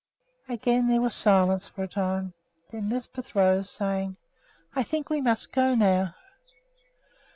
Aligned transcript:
Again 0.49 0.87
there 0.87 0.99
was 0.99 1.13
silence 1.13 1.67
for 1.67 1.83
a 1.83 1.87
time. 1.87 2.33
Then 2.71 2.89
Lisbeth 2.89 3.35
rose, 3.35 3.69
saying, 3.69 4.17
"I 4.75 4.81
think 4.81 5.11
we 5.11 5.21
must 5.21 5.53
go 5.53 5.75
now." 5.75 6.15